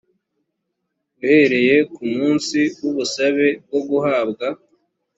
uhereye 1.17 1.75
ku 1.93 2.03
munsi 2.13 2.57
w 2.79 2.83
ubusabe 2.89 3.47
bwo 3.65 3.79
guhabwa 3.89 4.47